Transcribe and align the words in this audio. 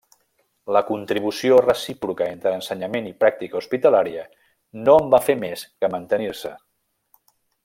La 0.75 0.81
contribució 0.85 1.59
recíproca 1.65 2.29
entre 2.37 2.55
ensenyament 2.61 3.09
i 3.11 3.15
pràctica 3.25 3.61
hospitalària 3.61 4.27
no 4.89 4.99
en 5.03 5.15
va 5.15 5.23
fer 5.29 5.37
més 5.47 5.69
que 5.83 5.95
mantenir-se. 5.99 6.57